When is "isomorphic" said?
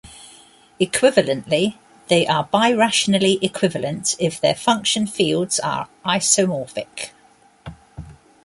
6.03-7.09